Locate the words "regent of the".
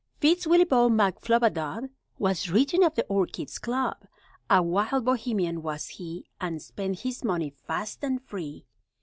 2.49-3.05